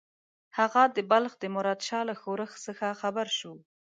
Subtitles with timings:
[0.57, 3.53] هغه د بلخ د مراد شاه له ښورښ څخه خبر شو.